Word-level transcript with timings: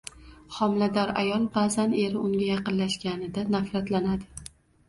Homilador 0.59 1.11
ayol 1.23 1.45
ba’zan 1.57 1.93
eri 2.05 2.19
unga 2.23 2.47
yaqinlashganida 2.49 3.47
nafratlanadi. 3.59 4.51